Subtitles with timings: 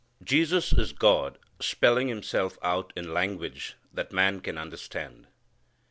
[0.23, 5.27] Jesus is God spelling Himself out in language that man can understand.